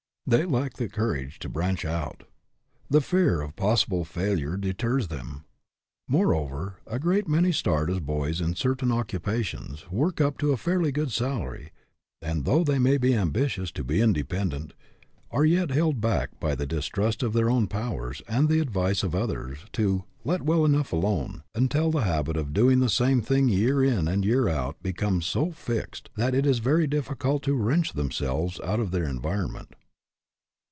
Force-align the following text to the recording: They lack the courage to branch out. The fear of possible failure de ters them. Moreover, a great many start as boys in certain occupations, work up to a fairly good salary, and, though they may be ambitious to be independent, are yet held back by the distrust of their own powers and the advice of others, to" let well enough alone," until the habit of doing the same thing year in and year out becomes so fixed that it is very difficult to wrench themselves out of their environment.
They 0.27 0.45
lack 0.45 0.75
the 0.75 0.87
courage 0.87 1.39
to 1.39 1.49
branch 1.49 1.83
out. 1.83 2.23
The 2.89 3.01
fear 3.01 3.41
of 3.41 3.57
possible 3.57 4.05
failure 4.05 4.55
de 4.55 4.71
ters 4.73 5.09
them. 5.09 5.43
Moreover, 6.07 6.79
a 6.87 6.99
great 6.99 7.27
many 7.27 7.51
start 7.51 7.89
as 7.89 7.99
boys 7.99 8.39
in 8.39 8.55
certain 8.55 8.93
occupations, 8.93 9.91
work 9.91 10.21
up 10.21 10.37
to 10.37 10.53
a 10.53 10.57
fairly 10.57 10.93
good 10.93 11.11
salary, 11.11 11.71
and, 12.21 12.45
though 12.45 12.63
they 12.63 12.79
may 12.79 12.97
be 12.97 13.13
ambitious 13.13 13.71
to 13.73 13.83
be 13.83 13.99
independent, 13.99 14.71
are 15.31 15.43
yet 15.43 15.71
held 15.71 15.99
back 15.99 16.39
by 16.39 16.55
the 16.55 16.67
distrust 16.67 17.23
of 17.23 17.33
their 17.33 17.49
own 17.49 17.67
powers 17.67 18.21
and 18.25 18.47
the 18.47 18.61
advice 18.61 19.03
of 19.03 19.13
others, 19.13 19.65
to" 19.73 20.05
let 20.23 20.43
well 20.43 20.63
enough 20.63 20.93
alone," 20.93 21.43
until 21.53 21.91
the 21.91 22.03
habit 22.03 22.37
of 22.37 22.53
doing 22.53 22.79
the 22.79 22.89
same 22.89 23.21
thing 23.21 23.49
year 23.49 23.83
in 23.83 24.07
and 24.07 24.23
year 24.23 24.47
out 24.47 24.77
becomes 24.81 25.25
so 25.25 25.51
fixed 25.51 26.09
that 26.15 26.33
it 26.33 26.45
is 26.45 26.59
very 26.59 26.87
difficult 26.87 27.43
to 27.43 27.53
wrench 27.53 27.91
themselves 27.91 28.61
out 28.61 28.79
of 28.79 28.91
their 28.91 29.03
environment. 29.05 29.75